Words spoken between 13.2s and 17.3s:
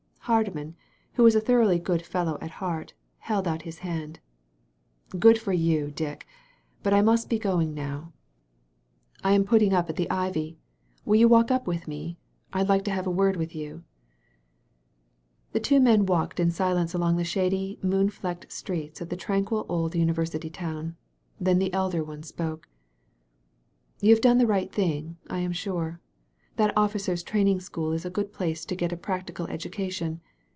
with you/* The two men walked in silence along the